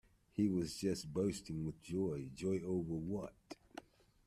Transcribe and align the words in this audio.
He 0.33 0.49
was 0.49 0.77
just 0.77 1.13
bursting 1.13 1.63
with 1.63 1.79
joy, 1.79 2.31
joy 2.33 2.61
over 2.65 2.95
what. 2.95 3.35